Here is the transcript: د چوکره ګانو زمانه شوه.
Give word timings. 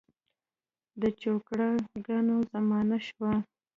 د 1.01 1.03
چوکره 1.21 1.69
ګانو 2.05 2.37
زمانه 2.51 2.97
شوه. 3.07 3.33